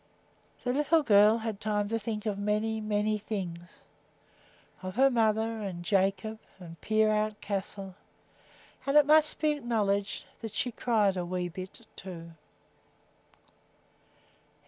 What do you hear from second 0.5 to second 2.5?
The little girl had time to think of